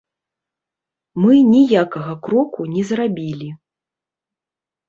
Мы 1.25 1.33
ніякага 1.55 2.13
кроку 2.29 2.61
не 2.73 2.83
зрабілі. 2.93 3.49